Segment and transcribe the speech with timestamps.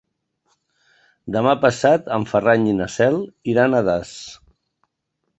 [1.35, 3.19] Demà passat en Ferran i na Cel
[3.53, 4.15] iran a Das.